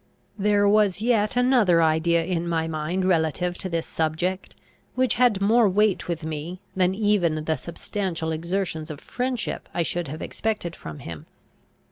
There 0.39 0.67
was 0.67 0.99
yet 1.03 1.35
another 1.37 1.79
idea 1.83 2.25
in 2.25 2.47
my 2.49 2.67
mind 2.67 3.05
relative 3.05 3.55
to 3.59 3.69
this 3.69 3.85
subject, 3.85 4.55
which 4.95 5.13
had 5.13 5.39
more 5.39 5.69
weight 5.69 6.07
with 6.07 6.23
me, 6.23 6.59
than 6.75 6.95
even 6.95 7.45
the 7.45 7.55
substantial 7.55 8.31
exertions 8.31 8.89
of 8.89 8.99
friendship 8.99 9.69
I 9.75 9.83
should 9.83 10.07
have 10.07 10.23
expected 10.23 10.75
from 10.75 10.97
him. 11.05 11.27